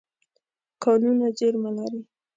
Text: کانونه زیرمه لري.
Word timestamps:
کانونه 0.83 1.27
زیرمه 1.37 1.71
لري. 1.77 2.01